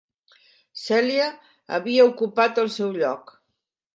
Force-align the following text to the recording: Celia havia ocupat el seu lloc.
Celia 0.83 1.27
havia 1.77 2.07
ocupat 2.13 2.61
el 2.65 2.71
seu 2.79 2.93
lloc. 3.03 3.33